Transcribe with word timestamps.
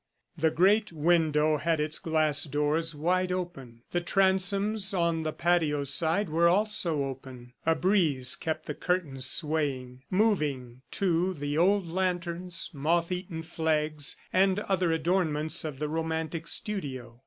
The 0.35 0.49
great 0.49 0.91
window 0.91 1.57
had 1.57 1.79
its 1.79 1.99
glass 1.99 2.45
doors 2.45 2.95
wide 2.95 3.31
open; 3.31 3.83
the 3.91 4.01
transoms 4.01 4.95
on 4.95 5.21
the 5.21 5.31
patio 5.31 5.83
side 5.83 6.27
were 6.27 6.47
also 6.49 7.03
open; 7.03 7.53
a 7.67 7.75
breeze 7.75 8.35
kept 8.35 8.65
the 8.65 8.73
curtains 8.73 9.27
swaying, 9.27 10.01
moving, 10.09 10.81
too, 10.89 11.35
the 11.35 11.55
old 11.55 11.87
lanterns, 11.87 12.71
moth 12.73 13.11
eaten 13.11 13.43
flags 13.43 14.15
and 14.33 14.57
other 14.61 14.91
adornments 14.91 15.63
of 15.63 15.77
the 15.77 15.87
romantic 15.87 16.47
studio. 16.47 17.19